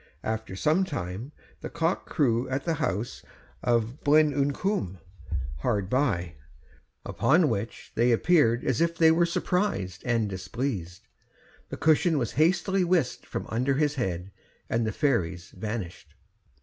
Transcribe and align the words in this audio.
After 0.23 0.55
some 0.55 0.83
time 0.83 1.31
the 1.59 1.69
cock 1.69 2.07
crew 2.09 2.49
at 2.49 2.65
the 2.65 2.73
house 2.73 3.21
of 3.61 3.99
Blaen 4.03 4.31
y 4.33 4.51
Cwm, 4.51 4.97
hard 5.57 5.91
by, 5.91 6.37
upon 7.05 7.49
which 7.49 7.91
they 7.93 8.11
appeared 8.11 8.63
as 8.63 8.81
if 8.81 8.97
they 8.97 9.11
were 9.11 9.27
surprised 9.27 10.01
and 10.03 10.27
displeased; 10.27 11.05
the 11.69 11.77
cushion 11.77 12.17
was 12.17 12.31
hastily 12.31 12.83
whisked 12.83 13.27
from 13.27 13.45
under 13.49 13.75
his 13.75 13.93
head, 13.93 14.31
and 14.71 14.87
the 14.87 14.91
fairies 14.91 15.51
vanished. 15.51 16.15